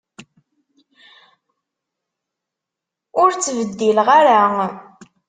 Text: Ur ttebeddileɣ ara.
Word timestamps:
Ur 3.21 3.29
ttebeddileɣ 3.33 4.07
ara. 4.19 4.43